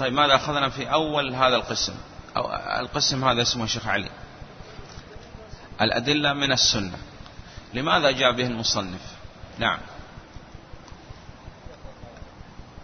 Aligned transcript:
طيب 0.00 0.12
ماذا 0.12 0.34
أخذنا 0.34 0.68
في 0.68 0.92
أول 0.92 1.34
هذا 1.34 1.56
القسم؟ 1.56 1.94
أو 2.36 2.52
القسم 2.80 3.24
هذا 3.24 3.42
اسمه 3.42 3.66
شيخ 3.66 3.86
علي. 3.86 4.10
الأدلة 5.80 6.32
من 6.32 6.52
السنة. 6.52 6.98
لماذا 7.74 8.10
جاء 8.10 8.32
به 8.32 8.46
المصنف؟ 8.46 9.00
نعم. 9.58 9.78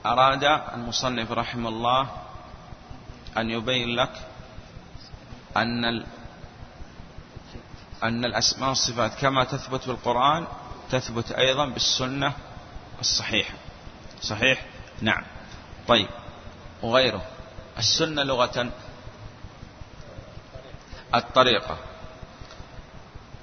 أراد 0.06 0.44
المصنف 0.74 1.32
رحمه 1.32 1.68
الله 1.68 2.08
أن 3.36 3.50
يبين 3.50 3.96
لك 3.96 4.12
أن 5.56 5.84
أن 8.02 8.24
الأسماء 8.24 8.68
والصفات 8.68 9.14
كما 9.14 9.44
تثبت 9.44 9.88
بالقرآن 9.88 10.46
تثبت 10.90 11.32
أيضا 11.32 11.66
بالسنة 11.66 12.32
الصحيحة. 13.00 13.54
صحيح؟ 14.22 14.66
نعم. 15.00 15.24
طيب. 15.88 16.08
وغيره. 16.82 17.22
السنة 17.78 18.22
لغة. 18.22 18.70
الطريقة. 21.14 21.78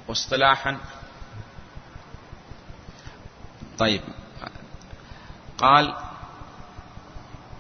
واصطلاحا. 0.08 0.78
طيب. 3.80 4.02
قال 5.58 5.96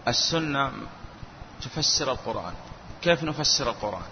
السنة 0.08 0.72
تفسر 1.62 2.12
القرآن. 2.12 2.54
كيف 3.02 3.24
نفسر 3.24 3.70
القرآن؟ 3.70 4.10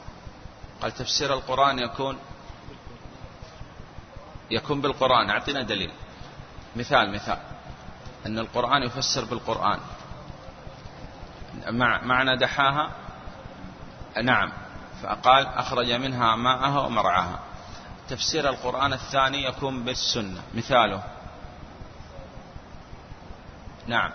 قال 0.81 0.91
تفسير 0.91 1.33
القرآن 1.33 1.79
يكون 1.79 2.17
يكون 4.51 4.81
بالقرآن. 4.81 5.29
أعطنا 5.29 5.61
دليل. 5.61 5.91
مثال 6.75 7.11
مثال. 7.13 7.39
أن 8.25 8.39
القرآن 8.39 8.83
يفسر 8.83 9.25
بالقرآن. 9.25 9.79
مع 11.69 12.01
معنى 12.01 12.37
دحاها؟ 12.37 12.91
نعم. 14.23 14.51
فقال 15.03 15.47
أخرج 15.47 15.91
منها 15.91 16.35
ماءها 16.35 16.79
ومرعاها. 16.79 17.39
تفسير 18.09 18.49
القرآن 18.49 18.93
الثاني 18.93 19.43
يكون 19.43 19.83
بالسنة. 19.83 20.41
مثاله. 20.53 21.03
نعم. 23.87 24.11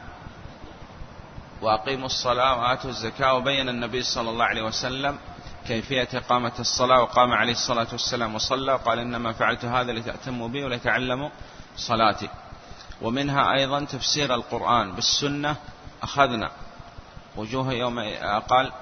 وأقيموا 1.63 2.07
الصلاة 2.07 2.61
وآتوا 2.61 2.91
الزكاة 2.91 3.35
وبين 3.35 3.69
النبي 3.69 4.03
صلى 4.03 4.31
الله 4.31 4.45
عليه 4.45 4.63
وسلم 4.63 5.19
كيفية 5.67 6.09
إقامة 6.15 6.53
الصلاة. 6.59 7.03
وقام 7.03 7.33
عليه 7.33 7.53
الصلاة 7.53 7.87
والسلام 7.93 8.35
وصلى 8.35 8.73
وقال 8.73 8.99
إنما 8.99 9.33
فعلت 9.33 9.65
هذا 9.65 9.93
لتأتموا 9.93 10.49
بي 10.49 10.65
ولتعلموا 10.65 11.31
صلاتي. 11.77 12.29
ومنها 13.03 13.53
أيضا 13.53 13.85
تفسير 13.85 14.35
القرآن 14.35 14.93
بالسنة. 14.93 15.57
أخذنا. 16.03 16.51
وجوه 17.37 17.73
يوم 17.73 18.01
قال 18.49 18.73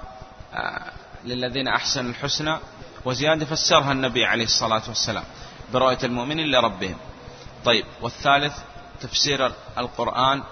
آه، 0.53 0.91
للذين 1.23 1.67
أحسنوا 1.67 2.11
الحسنى 2.11 2.57
وزيادة 3.05 3.45
فسرها 3.45 3.91
النبي 3.91 4.25
عليه 4.25 4.43
الصلاة 4.43 4.81
والسلام 4.87 5.23
برؤية 5.73 5.97
المؤمنين 6.03 6.51
لربهم. 6.51 6.97
طيب 7.65 7.85
والثالث 8.01 8.57
تفسير 9.01 9.51
القرآن 9.77 10.43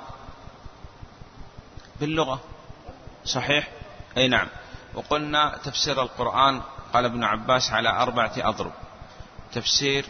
باللغة. 1.99 2.39
صحيح؟ 3.25 3.67
أي 4.17 4.27
نعم. 4.27 4.47
وقلنا 4.93 5.57
تفسير 5.63 6.01
القرآن 6.01 6.61
قال 6.93 7.05
ابن 7.05 7.23
عباس 7.23 7.71
على 7.71 7.89
أربعة 7.89 8.33
أضرب. 8.37 8.71
تفسير 9.53 10.05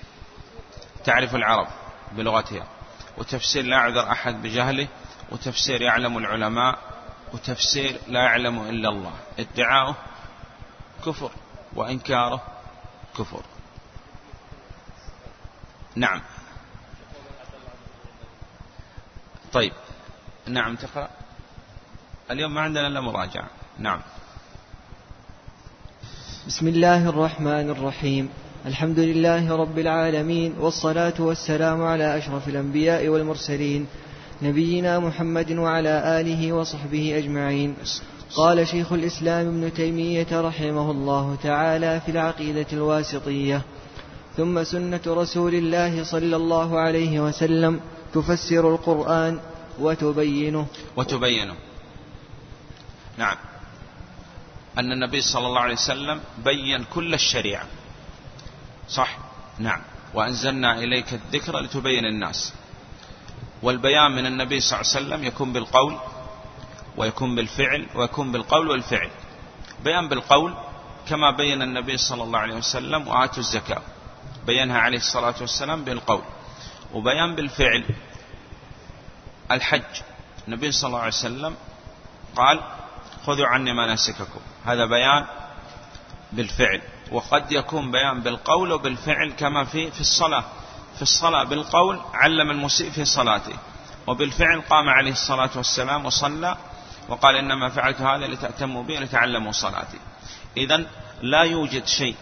تعرف 1.06 1.36
العرب 1.36 1.68
بلغتها 2.12 2.68
وتفسير 3.18 3.66
لا 3.66 3.78
يعذر 3.78 4.12
أحد 4.12 4.42
بجهله 4.42 4.88
وتفسير 5.32 5.82
يعلم 5.82 6.18
العلماء 6.18 6.93
وتفسير 7.34 8.00
لا 8.08 8.20
يعلم 8.20 8.62
إلا 8.70 8.90
الله. 8.90 9.14
ادعاؤه 9.40 9.96
كفر 11.06 11.32
وإنكاره 11.76 12.42
كفر. 13.18 13.42
نعم. 15.96 16.22
طيب. 19.54 19.74
نعم 20.48 20.76
تقرأ. 20.76 21.10
اليوم 22.32 22.54
ما 22.54 22.62
عندنا 22.62 22.88
إلا 22.88 23.02
مراجعة. 23.02 23.48
نعم. 23.80 24.02
بسم 26.48 26.68
الله 26.68 27.10
الرحمن 27.10 27.70
الرحيم. 27.70 28.30
الحمد 28.66 29.00
لله 29.00 29.56
رب 29.56 29.80
العالمين 29.80 30.56
والصلاة 30.60 31.14
والسلام 31.20 31.84
على 31.84 32.18
أشرف 32.18 32.48
الأنبياء 32.48 33.08
والمرسلين 33.08 33.88
نبينا 34.42 35.00
محمد 35.00 35.52
وعلى 35.52 36.20
آله 36.20 36.54
وصحبه 36.54 37.18
أجمعين. 37.18 37.76
قال 38.36 38.68
شيخ 38.68 38.92
الإسلام 38.94 39.48
ابن 39.48 39.74
تيمية 39.74 40.28
رحمه 40.32 40.92
الله 40.92 41.38
تعالى 41.44 42.02
في 42.06 42.12
العقيدة 42.12 42.66
الواسطية. 42.74 43.62
ثم 44.38 44.64
سنة 44.64 45.02
رسول 45.08 45.56
الله 45.56 46.04
صلى 46.04 46.36
الله 46.36 46.80
عليه 46.80 47.20
وسلم 47.20 47.80
تفسر 48.14 48.76
القرآن 48.76 49.40
وتبينه. 49.80 50.68
وتبينه. 50.98 51.56
نعم. 53.18 53.38
أن 54.78 54.92
النبي 54.92 55.22
صلى 55.22 55.48
الله 55.48 55.62
عليه 55.62 55.74
وسلم 55.74 56.20
بين 56.46 56.84
كل 56.94 57.14
الشريعة. 57.14 57.66
صح؟ 58.90 59.18
نعم. 59.60 59.82
وأنزلنا 60.14 60.80
إليك 60.80 61.14
الذكر 61.14 61.60
لتبين 61.60 62.06
الناس. 62.06 62.54
والبيان 63.64 64.12
من 64.12 64.26
النبي 64.26 64.60
صلى 64.60 64.82
الله 64.82 64.92
عليه 64.96 65.06
وسلم 65.06 65.24
يكون 65.24 65.54
بالقول 65.54 65.98
ويكون 66.98 67.36
بالفعل 67.36 67.88
ويكون 67.96 68.32
بالقول 68.32 68.70
والفعل. 68.70 69.10
بيان 69.84 70.10
بالقول 70.10 70.54
كما 71.10 71.32
بين 71.32 71.62
النبي 71.62 71.98
صلى 71.98 72.24
الله 72.24 72.40
عليه 72.40 72.56
وسلم 72.56 73.08
وآتوا 73.08 73.40
الزكاة. 73.40 73.82
بينها 74.46 74.80
عليه 74.80 74.98
الصلاة 74.98 75.36
والسلام 75.42 75.84
بالقول. 75.84 76.22
وبيان 76.94 77.36
بالفعل 77.36 77.84
الحج. 79.52 80.02
النبي 80.48 80.72
صلى 80.72 80.88
الله 80.88 81.00
عليه 81.00 81.08
وسلم 81.08 81.56
قال 82.36 82.60
خذوا 83.26 83.48
عني 83.48 83.74
مناسككم. 83.74 84.40
هذا 84.66 84.86
بيان 84.86 85.26
بالفعل. 86.32 86.82
وقد 87.12 87.52
يكون 87.52 87.92
بيان 87.92 88.22
بالقول 88.22 88.72
وبالفعل 88.72 89.32
كما 89.32 89.64
في 89.64 89.92
في 89.92 90.02
الصلاة. 90.02 90.44
الصلاة 91.04 91.44
بالقول 91.44 92.02
علم 92.14 92.52
المسيء 92.52 92.92
في 92.92 93.06
صلاته 93.06 93.54
وبالفعل 94.08 94.62
قام 94.62 94.90
عليه 94.90 95.12
الصلاة 95.12 95.50
والسلام 95.56 96.06
وصلى 96.06 96.58
وقال 97.10 97.36
إنما 97.36 97.70
فعلت 97.70 98.02
هذا 98.02 98.28
لتأتموا 98.28 98.84
بي 98.84 98.98
لتعلموا 98.98 99.52
صلاتي. 99.52 100.00
إذا 100.58 100.86
لا 101.22 101.42
يوجد 101.42 101.86
شيء 101.88 102.16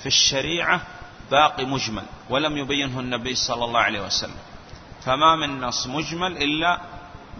في 0.00 0.06
الشريعة 0.06 0.80
باقي 1.30 1.64
مجمل 1.64 2.02
ولم 2.30 2.56
يبينه 2.56 3.00
النبي 3.00 3.34
صلى 3.34 3.64
الله 3.64 3.80
عليه 3.80 4.00
وسلم. 4.00 4.36
فما 5.04 5.36
من 5.36 5.60
نص 5.60 5.86
مجمل 5.86 6.36
إلا 6.36 6.80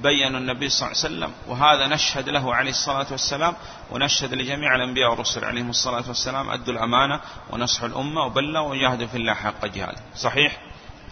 بين 0.03 0.37
النبي 0.37 0.69
صلى 0.69 0.89
الله 0.89 0.99
عليه 1.05 1.15
وسلم 1.17 1.33
وهذا 1.49 1.87
نشهد 1.87 2.29
له 2.29 2.55
عليه 2.55 2.71
الصلاة 2.71 3.07
والسلام 3.11 3.55
ونشهد 3.91 4.35
لجميع 4.35 4.77
الأنبياء 4.77 5.11
والرسل 5.11 5.45
عليهم 5.45 5.71
الصلاة 5.71 6.05
والسلام 6.09 6.51
أدوا 6.51 6.75
الأمانة 6.75 7.21
ونصحوا 7.51 7.89
الأمة 7.89 8.25
وبلغوا 8.25 8.71
وجاهدوا 8.71 9.07
في 9.07 9.17
الله 9.17 9.35
حق 9.35 9.67
جهاده. 9.67 10.01
صحيح؟ 10.17 10.59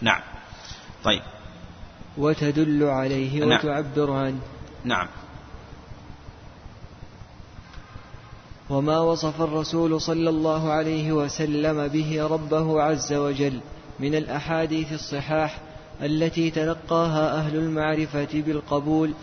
نعم. 0.01 0.21
طيب. 1.03 1.21
وتدل 2.17 2.83
عليه 2.83 3.45
نعم. 3.45 3.59
وتعبر 3.59 4.11
عنه. 4.11 4.39
نعم. 4.83 5.07
وما 8.69 8.99
وصف 8.99 9.41
الرسول 9.41 10.01
صلى 10.01 10.29
الله 10.29 10.71
عليه 10.71 11.11
وسلم 11.11 11.87
به 11.87 12.27
ربه 12.27 12.81
عز 12.81 13.13
وجل 13.13 13.59
من 13.99 14.15
الأحاديث 14.15 14.93
الصحاح 14.93 15.59
التي 16.01 16.51
تلقاها 16.51 17.37
أهل 17.37 17.55
المعرفة 17.55 18.27
بالقبول. 18.33 19.13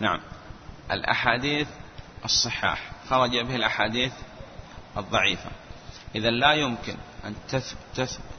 نعم. 0.00 0.20
الأحاديث 0.90 1.68
الصحاح. 2.24 2.92
خرج 3.10 3.30
به 3.30 3.56
الأحاديث 3.56 4.12
الضعيفة. 4.96 5.50
إذا 6.14 6.30
لا 6.30 6.52
يمكن 6.52 6.94
أن 7.24 7.34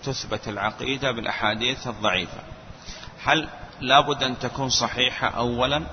تثبت 0.03 0.47
العقيدة 0.47 1.11
بالأحاديث 1.11 1.87
الضعيفة. 1.87 2.41
هل 3.23 3.49
لابد 3.81 4.23
أن 4.23 4.39
تكون 4.39 4.69
صحيحة 4.69 5.27
أولا 5.27 5.83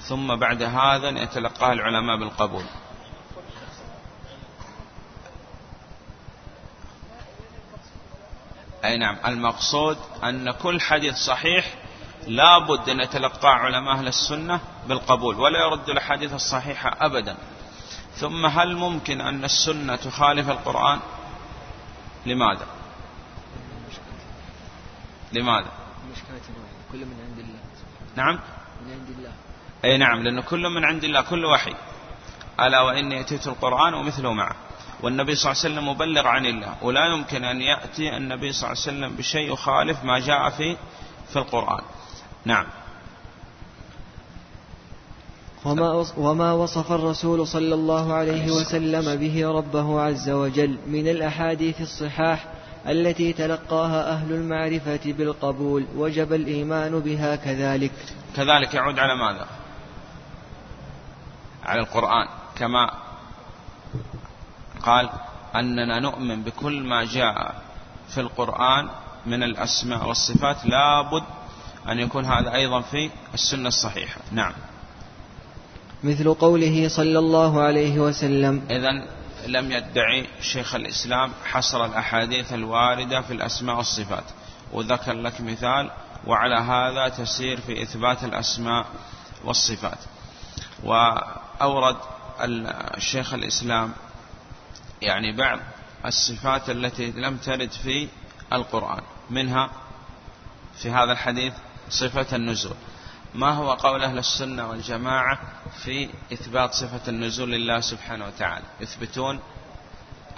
ثم 0.00 0.34
بعد 0.36 0.62
هذا 0.62 1.08
يتلقاها 1.08 1.72
العلماء 1.72 2.18
بالقبول؟ 2.18 2.64
أي 8.84 8.96
نعم. 8.96 9.16
المقصود 9.26 9.98
أن 10.24 10.50
كل 10.50 10.80
حديث 10.80 11.14
صحيح 11.14 11.74
لا 12.26 12.58
بد 12.58 12.88
أن 12.88 13.00
يتلقى 13.00 13.54
علماء 13.54 13.94
أهل 13.94 14.08
السنة 14.08 14.60
بالقبول 14.88 15.40
ولا 15.40 15.58
يرد 15.58 15.88
الحديث 15.88 16.32
الصحيحة 16.32 16.96
أبدا. 17.00 17.36
ثم 18.16 18.46
هل 18.46 18.76
ممكن 18.76 19.20
أن 19.20 19.44
السنة 19.44 19.96
تخالف 19.96 20.50
القرآن؟ 20.50 21.00
لماذا؟ 22.26 22.66
لماذا؟ 25.32 25.70
كل 26.92 26.98
من 26.98 27.16
عند 27.28 27.38
الله. 27.38 27.58
نعم؟ 28.16 28.34
من 28.86 28.92
عند 28.92 29.08
الله. 29.18 29.32
أي 29.84 29.98
نعم 29.98 30.22
لأنه 30.22 30.42
كل 30.42 30.68
من 30.68 30.84
عند 30.84 31.04
الله 31.04 31.20
كل 31.20 31.44
وحي. 31.44 31.74
ألا 32.60 32.80
وإني 32.80 33.20
أتيت 33.20 33.46
القرآن 33.46 33.94
ومثله 33.94 34.32
معه. 34.32 34.56
والنبي 35.02 35.34
صلى 35.34 35.52
الله 35.52 35.62
عليه 35.64 35.74
وسلم 35.74 35.88
مبلغ 35.88 36.26
عن 36.26 36.46
الله. 36.46 36.74
ولا 36.82 37.06
يمكن 37.06 37.44
أن 37.44 37.60
يأتي 37.60 38.16
النبي 38.16 38.52
صلى 38.52 38.72
الله 38.72 38.82
عليه 38.82 38.98
وسلم 38.98 39.16
بشيء 39.16 39.52
يخالف 39.52 40.04
ما 40.04 40.18
جاء 40.18 40.50
في 40.50 40.76
في 41.32 41.36
القرآن. 41.36 41.82
نعم. 42.44 42.66
وما 45.64 46.06
وما 46.16 46.52
وصف 46.52 46.92
الرسول 46.92 47.46
صلى 47.46 47.74
الله 47.74 48.12
عليه 48.14 48.50
وسلم 48.50 49.16
به 49.16 49.48
ربه 49.48 50.00
عز 50.00 50.30
وجل 50.30 50.78
من 50.86 51.08
الأحاديث 51.08 51.80
الصحاح 51.80 52.46
التي 52.88 53.32
تلقاها 53.32 54.10
أهل 54.10 54.32
المعرفة 54.32 55.00
بالقبول 55.12 55.86
وجب 55.96 56.32
الإيمان 56.32 57.00
بها 57.00 57.36
كذلك. 57.36 57.92
كذلك 58.36 58.74
يعود 58.74 58.98
على 58.98 59.14
ماذا؟ 59.16 59.46
على 61.64 61.80
القرآن. 61.80 62.28
كما 62.56 62.90
قال 64.82 65.08
أننا 65.54 66.00
نؤمن 66.00 66.42
بكل 66.42 66.82
ما 66.82 67.04
جاء 67.04 67.62
في 68.08 68.20
القرآن 68.20 68.88
من 69.26 69.42
الأسماء 69.42 70.08
والصفات 70.08 70.56
لابد 70.66 71.24
أن 71.88 71.98
يكون 71.98 72.24
هذا 72.24 72.54
أيضا 72.54 72.80
في 72.80 73.10
السنة 73.34 73.68
الصحيحة. 73.68 74.20
نعم. 74.32 74.52
مثل 76.04 76.34
قوله 76.34 76.88
صلى 76.88 77.18
الله 77.18 77.62
عليه 77.62 77.98
وسلم. 77.98 78.62
إذا 78.70 78.90
لم 79.46 79.72
يدعي 79.72 80.26
شيخ 80.40 80.74
الإسلام 80.74 81.32
حصر 81.44 81.84
الأحاديث 81.84 82.52
الواردة 82.52 83.20
في 83.20 83.32
الأسماء 83.32 83.76
والصفات. 83.76 84.24
وذكر 84.72 85.12
لك 85.12 85.40
مثال 85.40 85.90
وعلى 86.26 86.54
هذا 86.54 87.08
تسير 87.08 87.60
في 87.60 87.82
إثبات 87.82 88.24
الأسماء 88.24 88.86
والصفات. 89.44 89.98
وأورد 90.84 91.96
الشيخ 92.96 93.34
الإسلام 93.34 93.92
يعني 95.02 95.36
بعض 95.36 95.58
الصفات 96.06 96.70
التي 96.70 97.10
لم 97.10 97.36
ترد 97.36 97.70
في 97.70 98.08
القرآن. 98.52 99.02
منها 99.30 99.70
في 100.82 100.90
هذا 100.90 101.12
الحديث 101.12 101.52
صفة 101.90 102.36
النزول. 102.36 102.76
ما 103.34 103.50
هو 103.50 103.72
قول 103.72 104.02
أهل 104.02 104.18
السنة 104.18 104.70
والجماعة 104.70 105.38
في 105.84 106.08
إثبات 106.32 106.74
صفة 106.74 107.00
النزول 107.08 107.50
لله 107.52 107.80
سبحانه 107.80 108.26
وتعالى؟ 108.26 108.64
يثبتون 108.80 109.40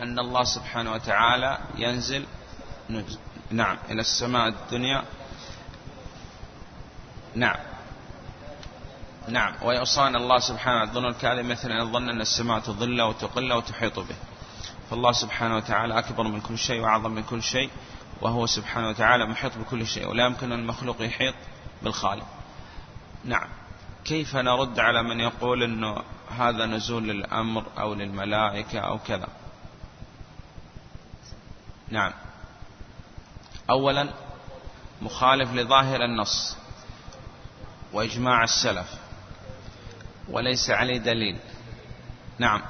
أن 0.01 0.19
الله 0.19 0.45
سبحانه 0.45 0.93
وتعالى 0.93 1.59
ينزل 1.77 2.27
نعم 3.51 3.79
إلى 3.91 4.01
السماء 4.01 4.49
الدنيا. 4.49 5.05
نعم. 7.35 7.57
نعم. 9.29 9.55
ويوصان 9.63 10.17
الله 10.17 10.39
سبحانه 10.39 10.83
الظن 10.83 11.05
الكاذب 11.05 11.45
مثل 11.45 11.71
أن 11.71 11.89
يظن 11.89 12.09
أن 12.09 12.21
السماء 12.21 12.59
تظل 12.59 13.03
وتقل 13.03 13.53
وتحيط 13.53 13.99
به. 13.99 14.17
فالله 14.91 15.13
سبحانه 15.13 15.57
وتعالى 15.57 15.99
أكبر 15.99 16.23
من 16.23 16.41
كل 16.41 16.59
شيء 16.59 16.81
وأعظم 16.81 17.11
من 17.11 17.23
كل 17.23 17.43
شيء 17.43 17.71
وهو 18.21 18.47
سبحانه 18.47 18.89
وتعالى 18.89 19.27
محيط 19.27 19.59
بكل 19.59 19.87
شيء. 19.87 20.09
ولا 20.09 20.27
يمكن 20.27 20.53
أن 20.53 20.59
المخلوق 20.59 21.03
يحيط 21.03 21.35
بالخالق. 21.83 22.27
نعم. 23.27 23.49
كيف 24.05 24.37
نرد 24.37 24.79
على 24.79 25.03
من 25.03 25.21
يقول 25.21 25.63
أنه 25.63 26.03
هذا 26.39 26.67
نزول 26.67 27.09
للأمر 27.09 27.67
أو 27.79 27.95
للملائكة 27.95 28.79
أو 28.79 28.99
كذا؟ 28.99 29.29
نعم. 31.89 32.13
أولا 33.71 34.09
مخالف 35.03 35.53
لظاهر 35.53 36.05
النص 36.05 36.57
وإجماع 37.93 38.45
السلف 38.45 38.95
وليس 40.29 40.71
عليه 40.71 40.99
دليل. 40.99 41.39
نعم. 42.39 42.63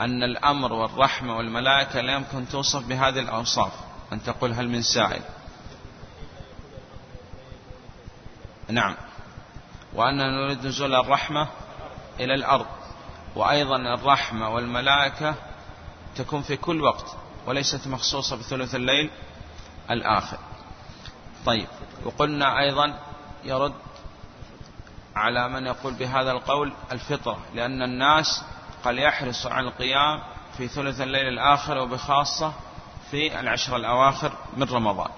أن 0.00 0.22
الأمر 0.22 0.72
والرحمة 0.72 1.36
والملائكة 1.36 2.00
لا 2.00 2.12
يمكن 2.12 2.48
توصف 2.48 2.86
بهذه 2.86 3.18
الأوصاف. 3.18 3.72
أن 4.12 4.22
تقول 4.22 4.52
هل 4.52 4.68
من 4.68 4.82
سائل؟ 4.82 5.22
نعم. 8.68 8.96
وأننا 9.94 10.30
نريد 10.30 10.66
نزول 10.66 10.94
الرحمة 10.94 11.48
إلى 12.20 12.34
الأرض. 12.34 12.66
وأيضا 13.36 13.76
الرحمة 13.76 14.48
والملائكة 14.48 15.34
تكون 16.16 16.42
في 16.42 16.56
كل 16.56 16.82
وقت 16.82 17.16
وليست 17.46 17.88
مخصوصة 17.88 18.36
بثلث 18.36 18.74
الليل 18.74 19.10
الآخر. 19.90 20.38
طيب 21.46 21.68
وقلنا 22.04 22.60
أيضا 22.60 22.98
يرد 23.44 23.74
على 25.16 25.48
من 25.48 25.66
يقول 25.66 25.94
بهذا 25.94 26.30
القول 26.30 26.72
الفطرة 26.92 27.38
لأن 27.54 27.82
الناس 27.82 28.44
قال 28.84 28.98
يحرص 28.98 29.46
على 29.46 29.68
القيام 29.68 30.22
في 30.56 30.68
ثلث 30.68 31.00
الليل 31.00 31.28
الآخر 31.28 31.78
وبخاصة 31.78 32.52
في 33.10 33.40
العشر 33.40 33.76
الأواخر 33.76 34.32
من 34.56 34.62
رمضان. 34.62 35.10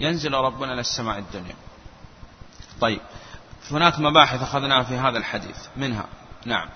ينزل 0.00 0.34
ربنا 0.34 0.72
إلى 0.72 0.80
السماء 0.80 1.18
الدنيا. 1.18 1.54
طيب. 2.84 3.00
هناك 3.70 3.98
مباحث 3.98 4.42
أخذناها 4.42 4.82
في 4.82 4.94
هذا 4.96 5.18
الحديث. 5.18 5.56
منها. 5.76 6.04
نعم. 6.44 6.68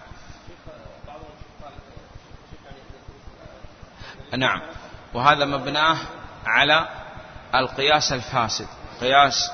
نعم. 4.36 4.60
وهذا 5.14 5.44
مبناه 5.44 5.96
على 6.46 6.88
القياس 7.54 8.12
الفاسد. 8.12 8.66
قياس 9.00 9.50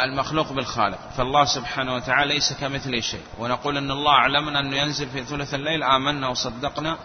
المخلوق 0.00 0.52
بالخالق. 0.52 0.98
فالله 1.16 1.44
سبحانه 1.44 1.94
وتعالى 1.94 2.34
ليس 2.34 2.52
كمثله 2.52 3.00
شيء. 3.00 3.24
ونقول 3.38 3.76
أن 3.76 3.90
الله 3.90 4.14
علمنا 4.14 4.60
أنه 4.60 4.76
ينزل 4.76 5.08
في 5.08 5.24
ثلث 5.24 5.54
الليل. 5.54 5.82
آمنا 5.82 6.28
وصدقنا 6.28 6.98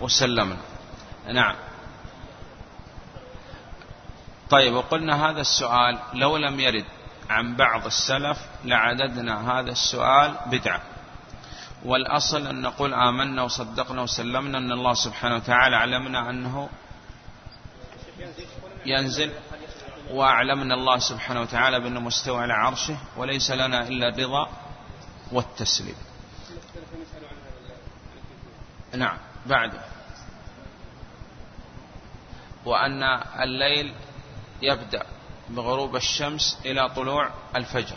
وسلمنا. 0.00 0.60
نعم. 1.32 1.54
طيب 4.50 4.74
وقلنا 4.74 5.30
هذا 5.30 5.40
السؤال 5.40 5.98
لو 6.14 6.36
لم 6.36 6.60
يرد 6.60 6.84
عن 7.30 7.56
بعض 7.56 7.86
السلف 7.86 8.38
لعددنا 8.64 9.60
هذا 9.60 9.70
السؤال 9.70 10.36
بدعة. 10.46 10.82
والأصل 11.84 12.46
أن 12.46 12.62
نقول 12.62 12.94
آمنا 12.94 13.42
وصدقنا 13.42 14.02
وسلمنا 14.02 14.58
أن 14.58 14.72
الله 14.72 14.94
سبحانه 14.94 15.36
وتعالى 15.36 15.76
علمنا 15.76 16.30
أنه 16.30 16.68
ينزل 18.86 19.30
وأعلمنا 20.10 20.74
الله 20.74 20.98
سبحانه 20.98 21.40
وتعالى 21.40 21.80
بأنه 21.80 22.00
مستوى 22.00 22.42
على 22.42 22.52
عرشه 22.52 22.96
وليس 23.16 23.50
لنا 23.50 23.88
إلا 23.88 24.08
الرضا 24.08 24.48
والتسليم. 25.32 25.96
نعم 28.96 29.18
بعده 29.46 29.80
وأن 32.64 33.02
الليل 33.42 33.94
يبدأ 34.62 35.06
بغروب 35.48 35.96
الشمس 35.96 36.58
إلى 36.64 36.88
طلوع 36.88 37.30
الفجر. 37.56 37.96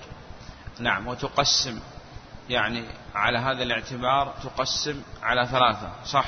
نعم 0.80 1.08
وتقسم 1.08 1.80
يعني 2.50 2.84
على 3.16 3.38
هذا 3.38 3.64
الاعتبار 3.64 4.34
تقسم 4.44 5.02
على 5.24 5.48
ثلاثة 5.48 5.92
صح؟ 6.06 6.26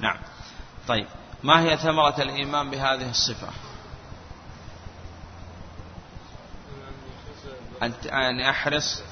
نعم. 0.00 0.18
طيب 0.88 1.06
ما 1.42 1.60
هي 1.60 1.76
ثمرة 1.76 2.22
الإيمان 2.22 2.70
بهذه 2.70 3.10
الصفة؟ 3.10 3.48
أن 8.12 8.40
يحرص 8.40 9.02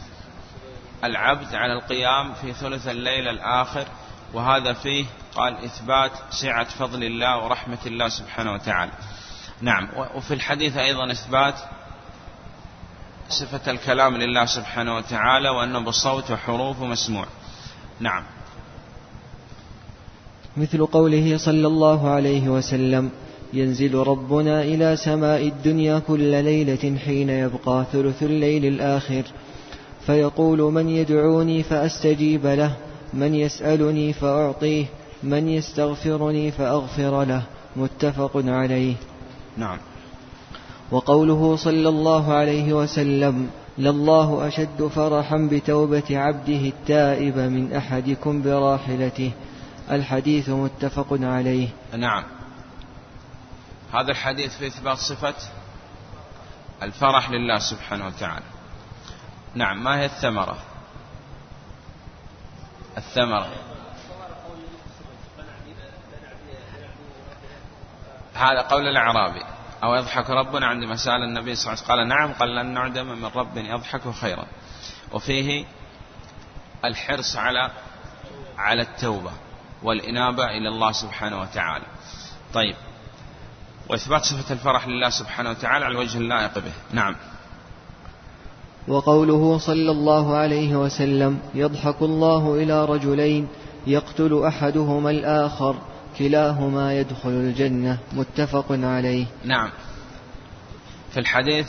العبد 1.04 1.54
على 1.54 1.72
القيام 1.72 2.34
في 2.34 2.52
ثلث 2.52 2.88
الليل 2.88 3.28
الآخر 3.28 3.86
وهذا 4.32 4.72
فيه 4.72 5.06
قال 5.34 5.64
إثبات 5.64 6.12
سعة 6.30 6.64
فضل 6.64 7.04
الله 7.04 7.44
ورحمة 7.44 7.78
الله 7.86 8.08
سبحانه 8.08 8.52
وتعالى. 8.52 8.92
نعم. 9.62 9.88
وفي 10.16 10.34
الحديث 10.34 10.76
أيضا 10.76 11.12
إثبات 11.12 11.54
صفة 13.28 13.70
الكلام 13.70 14.16
لله 14.16 14.44
سبحانه 14.44 14.96
وتعالى 14.96 15.48
وأنه 15.48 15.78
بصوت 15.78 16.30
وحروف 16.30 16.80
مسموع. 16.80 17.26
نعم. 18.00 18.22
مثل 20.56 20.86
قوله 20.86 21.36
صلى 21.36 21.66
الله 21.66 22.10
عليه 22.10 22.48
وسلم 22.48 23.10
ينزل 23.52 23.94
ربنا 23.94 24.62
إلى 24.62 24.96
سماء 24.96 25.48
الدنيا 25.48 25.98
كل 25.98 26.44
ليلة 26.44 26.98
حين 27.04 27.30
يبقى 27.30 27.84
ثلث 27.92 28.22
الليل 28.22 28.64
الآخر. 28.64 29.22
فيقول 30.06 30.58
من 30.58 30.88
يدعوني 30.88 31.62
فأستجيب 31.62 32.46
له 32.46 32.72
من 33.14 33.34
يسألني 33.34 34.12
فأعطيه 34.12 34.86
من 35.22 35.48
يستغفرني 35.48 36.50
فأغفر 36.50 37.24
له. 37.24 37.42
متفق 37.76 38.32
عليه. 38.34 38.94
نعم. 39.58 39.78
وقوله 40.90 41.56
صلى 41.56 41.88
الله 41.88 42.32
عليه 42.34 42.72
وسلم 42.72 43.50
لله 43.78 44.48
أشد 44.48 44.86
فرحا 44.86 45.48
بتوبة 45.52 46.18
عبده 46.18 46.62
التائب 46.68 47.38
من 47.38 47.72
أحدكم 47.72 48.42
براحلته. 48.42 49.32
الحديث 49.90 50.48
متفق 50.48 51.06
عليه. 51.10 51.68
نعم. 51.96 52.24
هذا 53.94 54.10
الحديث 54.10 54.56
في 54.56 54.66
إثبات 54.66 54.98
صفة 54.98 55.34
الفرح 56.82 57.30
لله 57.30 57.58
سبحانه 57.58 58.06
وتعالى. 58.06 58.44
نعم 59.54 59.84
ما 59.84 60.00
هي 60.00 60.04
الثمرة؟ 60.04 60.58
الثمرة. 62.98 63.48
هذا 68.38 68.60
قول 68.60 68.88
الأعرابي. 68.88 69.42
أو 69.82 69.94
يضحك 69.94 70.30
ربنا 70.30 70.66
عندما 70.66 70.96
سأل 70.96 71.22
النبي 71.22 71.54
صلى 71.54 71.72
الله 71.72 71.84
عليه 71.84 71.92
وسلم 71.92 71.96
قال 71.96 72.08
نعم 72.08 72.32
قال 72.32 72.56
لن 72.56 72.66
نعدم 72.74 73.06
من 73.06 73.30
رب 73.34 73.56
يضحك 73.56 74.10
خيرا. 74.20 74.44
وفيه 75.12 75.64
الحرص 76.84 77.36
على 77.36 77.70
على 78.58 78.82
التوبة 78.82 79.30
والإنابة 79.82 80.44
إلى 80.44 80.68
الله 80.68 80.92
سبحانه 80.92 81.40
وتعالى. 81.40 81.84
طيب. 82.54 82.76
وإثبات 83.90 84.24
صفة 84.24 84.54
الفرح 84.54 84.88
لله 84.88 85.10
سبحانه 85.10 85.50
وتعالى 85.50 85.84
على 85.84 85.92
الوجه 85.92 86.18
اللائق 86.18 86.58
به. 86.58 86.72
نعم. 86.92 87.16
وقوله 88.88 89.58
صلى 89.58 89.90
الله 89.90 90.36
عليه 90.36 90.76
وسلم 90.76 91.40
يضحك 91.54 92.02
الله 92.02 92.54
إلى 92.54 92.84
رجلين 92.84 93.48
يقتل 93.86 94.44
أحدهما 94.46 95.10
الآخر. 95.10 95.76
كلاهما 96.18 96.98
يدخل 96.98 97.28
الجنة 97.28 97.98
متفق 98.12 98.66
عليه. 98.70 99.26
نعم. 99.44 99.70
في 101.10 101.20
الحديث 101.20 101.66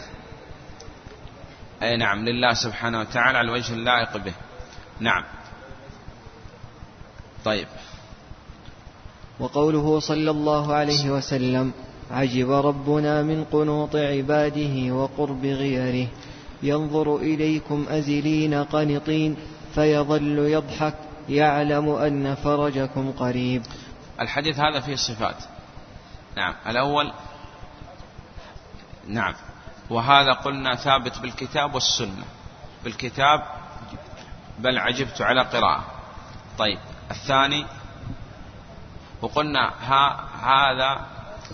أي 1.82 1.98
نعم 1.98 2.26
لله 2.26 2.54
سبحانه 2.54 3.00
وتعالى 3.00 3.38
على 3.38 3.48
الوجه 3.48 3.74
اللائق 3.74 4.18
به. 4.18 4.34
نعم. 5.00 5.24
طيب. 7.46 7.68
وقوله 9.40 10.00
صلى 10.00 10.32
الله 10.32 10.74
عليه 10.74 11.10
وسلم 11.10 11.72
عجب 12.12 12.52
ربنا 12.52 13.24
من 13.24 13.44
قنوط 13.44 13.96
عباده 13.96 14.94
وقرب 14.94 15.46
غيره. 15.46 16.08
ينظر 16.64 17.16
إليكم 17.16 17.86
أزلين 17.90 18.54
قنطين 18.54 19.36
فيظل 19.76 20.38
يضحك 20.40 20.96
يعلم 21.30 21.90
أن 21.90 22.36
فرجكم 22.36 23.12
قريب. 23.12 23.62
الحديث 24.20 24.60
هذا 24.60 24.80
فيه 24.80 24.96
صفات. 24.96 25.36
نعم 26.36 26.56
الأول 26.68 27.14
نعم 29.08 29.34
وهذا 29.90 30.34
قلنا 30.34 30.76
ثابت 30.76 31.18
بالكتاب 31.20 31.74
والسنة. 31.74 32.26
بالكتاب 32.84 33.44
بل 34.60 34.78
عجبت 34.78 35.22
على 35.22 35.42
قراءة. 35.42 35.84
طيب 36.58 36.80
الثاني 37.12 37.66
وقلنا 39.22 39.72
ها 39.82 40.30
هذا 40.44 41.08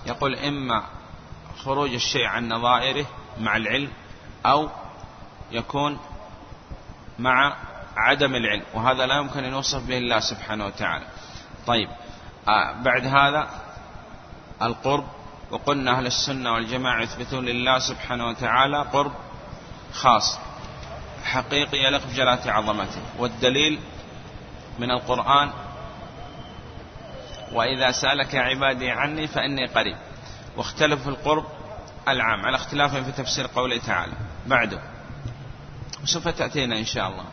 يقول 0.05 0.36
إما 0.36 0.84
خروج 1.63 1.93
الشيء 1.93 2.25
عن 2.25 2.50
نظائره 2.50 3.05
مع 3.39 3.57
العلم 3.57 3.91
أو 4.45 4.69
يكون 5.51 6.00
مع 7.19 7.55
عدم 7.98 8.36
العلم 8.36 8.63
وهذا 8.74 9.05
لا 9.05 9.15
يمكن 9.15 9.43
أن 9.43 9.51
يوصف 9.51 9.88
به 9.88 9.98
الله 9.98 10.19
سبحانه 10.19 10.65
وتعالى. 10.65 11.05
طيب 11.67 11.89
بعد 12.81 13.05
هذا 13.05 13.47
القرب 14.61 15.05
وقلنا 15.51 15.97
أهل 15.97 16.05
السنة 16.05 16.53
والجماعة 16.53 17.01
يثبتون 17.01 17.45
لله 17.45 17.79
سبحانه 17.79 18.27
وتعالى 18.27 18.81
قرب 18.81 19.11
خاص. 19.93 20.39
حقيقي 21.23 21.77
يليق 21.77 22.07
بجلالة 22.07 22.51
عظمته. 22.51 23.01
والدليل 23.19 23.79
من 24.79 24.91
القرآن 24.91 25.49
وإذا 27.51 27.91
سألك 27.91 28.35
عبادي 28.35 28.91
عني 28.91 29.27
فإني 29.27 29.65
قريب. 29.65 29.97
واختلف 30.57 31.01
في 31.03 31.09
القرب 31.09 31.45
العام 32.07 32.45
على 32.45 32.55
اختلاف 32.55 32.95
في 32.95 33.11
تفسير 33.11 33.47
قوله 33.55 33.77
تعالى. 33.77 34.13
بعده 34.47 34.81
وسوف 36.03 36.27
تأتينا 36.27 36.77
إن 36.77 36.85
شاء 36.85 37.09
الله. 37.09 37.25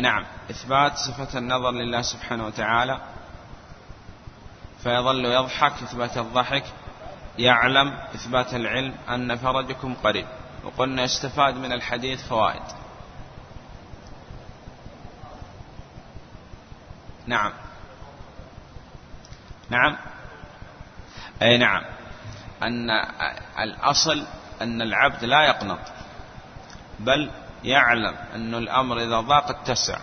نعم 0.00 0.24
إثبات 0.50 0.96
صفة 0.96 1.38
النظر 1.38 1.70
لله 1.70 2.02
سبحانه 2.02 2.46
وتعالى. 2.46 3.00
فيظل 4.82 5.24
يضحك 5.24 5.72
إثبات 5.82 6.18
الضحك 6.18 6.64
يعلم 7.38 7.98
إثبات 8.14 8.54
العلم 8.54 8.94
أن 9.08 9.36
فرجكم 9.36 9.94
قريب. 9.94 10.26
وقلنا 10.64 11.02
يستفاد 11.02 11.54
من 11.54 11.72
الحديث 11.72 12.28
فوائد. 12.28 12.62
نعم. 17.26 17.52
نعم. 19.70 19.96
أي 21.42 21.58
نعم. 21.58 21.82
أن 22.62 22.90
الأصل 23.58 24.26
أن 24.62 24.82
العبد 24.82 25.24
لا 25.24 25.42
يقنط 25.46 25.78
بل 26.98 27.30
يعلم 27.64 28.14
أن 28.34 28.54
الأمر 28.54 28.98
إذا 28.98 29.20
ضاق 29.20 29.48
اتسع. 29.50 29.98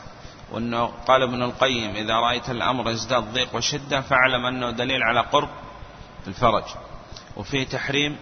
وأنه 0.51 0.86
قال 0.86 1.24
ابن 1.24 1.44
القيم 1.44 1.96
إذا 1.96 2.13
رأيت 2.13 2.50
الأمر 2.50 2.91
يزداد 2.91 3.24
ضيق 3.34 3.56
وشدة 3.56 4.01
فاعلم 4.01 4.46
أنه 4.46 4.72
دليل 4.72 5.03
على 5.03 5.20
قرب 5.20 5.50
الفرج. 6.27 6.63
وفيه 7.38 7.63
تحريم 7.63 8.18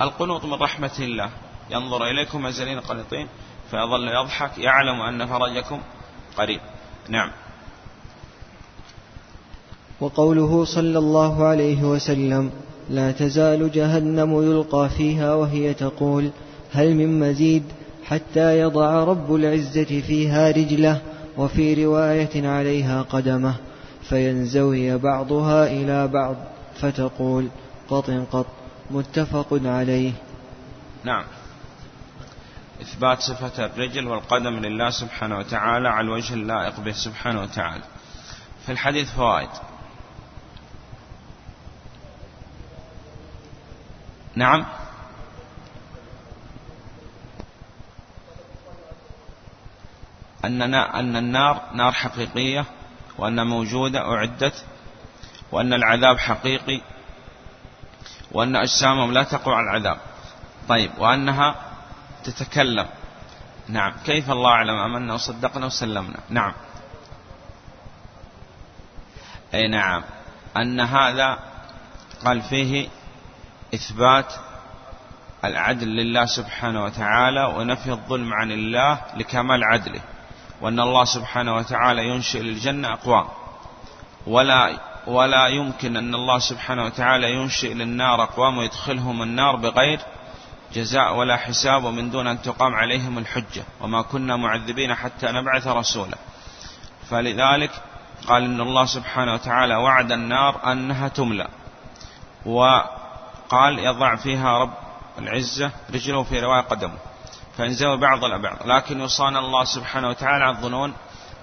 القنوط 0.00 0.44
من 0.44 0.54
رحمة 0.54 0.96
الله. 0.98 1.30
ينظر 1.70 2.06
إليكم 2.06 2.46
أزلين 2.46 2.80
قنطين 2.80 3.28
فيظل 3.70 4.08
يضحك 4.08 4.58
يعلم 4.58 5.00
أن 5.00 5.26
فرجكم 5.26 5.80
قريب. 6.36 6.60
نعم. 7.08 7.30
وقوله 10.00 10.64
صلى 10.64 10.98
الله 10.98 11.46
عليه 11.46 11.82
وسلم 11.82 12.50
لا 12.90 13.12
تزال 13.12 13.72
جهنم 13.72 14.42
يلقى 14.42 14.88
فيها 14.88 15.34
وهي 15.34 15.74
تقول 15.74 16.30
هل 16.72 16.94
من 16.94 17.20
مزيد 17.20 17.64
حتى 18.04 18.60
يضع 18.60 19.04
رب 19.04 19.34
العزة 19.34 20.00
فيها 20.00 20.50
رجله؟ 20.50 21.00
وفي 21.40 21.84
رواية 21.84 22.48
عليها 22.48 23.02
قدمه 23.02 23.54
فينزوي 24.08 24.98
بعضها 24.98 25.66
إلى 25.66 26.08
بعض 26.08 26.36
فتقول 26.80 27.48
قط 27.88 28.10
قط 28.10 28.46
متفق 28.90 29.60
عليه. 29.64 30.12
نعم. 31.04 31.24
إثبات 32.82 33.20
صفة 33.20 33.66
الرجل 33.66 34.06
والقدم 34.06 34.54
لله 34.54 34.90
سبحانه 34.90 35.38
وتعالى 35.38 35.88
على 35.88 36.04
الوجه 36.04 36.34
اللائق 36.34 36.80
به 36.80 36.92
سبحانه 36.92 37.42
وتعالى. 37.42 37.84
في 38.66 38.72
الحديث 38.72 39.12
فوائد. 39.12 39.48
نعم. 44.34 44.66
أن 50.44 50.74
أن 50.74 51.16
النار 51.16 51.62
نار 51.74 51.92
حقيقية 51.92 52.64
وأن 53.18 53.46
موجودة 53.46 54.00
أعدت 54.00 54.64
وأن 55.52 55.72
العذاب 55.72 56.18
حقيقي 56.18 56.80
وأن 58.32 58.56
أجسامهم 58.56 59.12
لا 59.12 59.22
تقع 59.22 59.54
على 59.56 59.70
العذاب. 59.70 59.98
طيب 60.68 60.90
وأنها 60.98 61.54
تتكلم. 62.24 62.86
نعم. 63.68 63.92
كيف 64.04 64.30
الله 64.30 64.50
أعلم 64.50 64.76
أمنا 64.76 65.14
وصدقنا 65.14 65.66
وسلمنا؟ 65.66 66.18
نعم. 66.28 66.52
أي 69.54 69.68
نعم. 69.68 70.02
أن 70.56 70.80
هذا 70.80 71.38
قال 72.24 72.42
فيه 72.42 72.88
إثبات 73.74 74.32
العدل 75.44 75.88
لله 75.88 76.26
سبحانه 76.26 76.84
وتعالى 76.84 77.44
ونفي 77.44 77.90
الظلم 77.90 78.32
عن 78.34 78.52
الله 78.52 79.00
لكمال 79.16 79.64
عدله. 79.64 80.00
وأن 80.60 80.80
الله 80.80 81.04
سبحانه 81.04 81.56
وتعالى 81.56 82.08
ينشئ 82.08 82.40
للجنة 82.40 82.92
أقوام. 82.92 83.28
ولا 84.26 84.80
ولا 85.06 85.46
يمكن 85.46 85.96
أن 85.96 86.14
الله 86.14 86.38
سبحانه 86.38 86.84
وتعالى 86.84 87.32
ينشئ 87.32 87.74
للنار 87.74 88.22
أقوام 88.22 88.58
ويدخلهم 88.58 89.22
النار 89.22 89.56
بغير 89.56 90.00
جزاء 90.74 91.14
ولا 91.16 91.36
حساب 91.36 91.84
ومن 91.84 92.10
دون 92.10 92.26
أن 92.26 92.42
تقام 92.42 92.74
عليهم 92.74 93.18
الحجة. 93.18 93.64
وما 93.80 94.02
كنا 94.02 94.36
معذبين 94.36 94.94
حتى 94.94 95.26
نبعث 95.26 95.66
رسولا. 95.66 96.18
فلذلك 97.10 97.70
قال 98.26 98.44
إن 98.44 98.60
الله 98.60 98.84
سبحانه 98.84 99.34
وتعالى 99.34 99.76
وعد 99.76 100.12
النار 100.12 100.72
أنها 100.72 101.08
تملأ. 101.08 101.48
وقال 102.46 103.78
يضع 103.78 104.16
فيها 104.16 104.58
رب 104.58 104.74
العزة 105.18 105.70
رجله 105.94 106.22
في 106.22 106.40
رواية 106.40 106.60
قدمه. 106.60 106.98
فينزوي 107.60 107.96
بعض 107.96 108.24
الأبعض 108.24 108.66
لكن 108.66 109.00
يصان 109.00 109.36
الله 109.36 109.64
سبحانه 109.64 110.08
وتعالى 110.08 110.44
عن 110.44 110.56
الظنون 110.56 110.94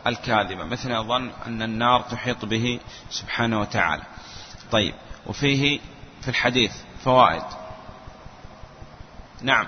الكاذبة. 0.08 0.64
مثل 0.64 0.92
يظن 0.92 1.32
أن 1.48 1.62
النار 1.62 2.02
تحيط 2.02 2.46
به 2.46 2.80
سبحانه 3.10 3.60
وتعالى. 3.62 4.04
طيب 4.72 4.94
وفيه 5.26 5.80
في 6.22 6.28
الحديث 6.28 6.76
فوائد. 7.04 7.44
نعم. 9.42 9.68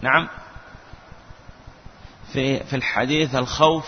نعم. 0.00 0.28
في 2.32 2.64
في 2.64 2.76
الحديث 2.76 3.34
الخوف 3.34 3.86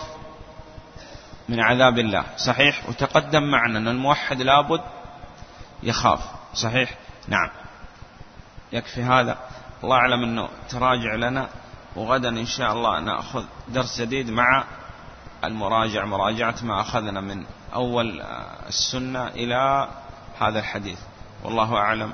من 1.49 1.59
عذاب 1.59 1.99
الله. 1.99 2.23
صحيح؟ 2.37 2.89
وتقدم 2.89 3.43
معنا 3.43 3.79
أن 3.79 3.87
الموحد 3.87 4.41
لابد 4.41 4.81
يخاف. 5.83 6.19
صحيح؟ 6.53 6.97
نعم. 7.27 7.49
يكفي 8.71 9.03
هذا. 9.03 9.37
الله 9.83 9.95
أعلم 9.95 10.23
أنه 10.23 10.49
تراجع 10.69 11.15
لنا 11.15 11.49
وغدا 11.95 12.29
إن 12.29 12.45
شاء 12.45 12.73
الله 12.73 12.99
نأخذ 12.99 13.43
درس 13.67 14.01
جديد 14.01 14.29
مع 14.29 14.63
المراجع 15.43 16.05
مراجعة 16.05 16.55
ما 16.63 16.81
أخذنا 16.81 17.21
من 17.21 17.45
أول 17.73 18.21
السنة 18.67 19.27
إلى 19.27 19.89
هذا 20.39 20.59
الحديث. 20.59 20.99
والله 21.43 21.75
أعلم. 21.75 22.13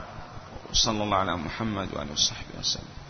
وصلى 0.72 1.03
الله 1.03 1.17
على 1.17 1.38
محمد 1.38 1.89
وآله 1.93 2.12
وصحبه 2.12 2.60
وسلم. 2.60 3.02